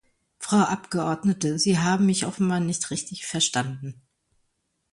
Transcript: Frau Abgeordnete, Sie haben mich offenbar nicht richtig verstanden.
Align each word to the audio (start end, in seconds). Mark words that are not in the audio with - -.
Frau 0.39 0.57
Abgeordnete, 0.63 1.59
Sie 1.59 1.77
haben 1.77 2.07
mich 2.07 2.25
offenbar 2.25 2.59
nicht 2.59 2.89
richtig 2.89 3.27
verstanden. 3.27 4.01